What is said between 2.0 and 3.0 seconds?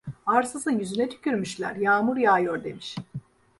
yağıyor demiş.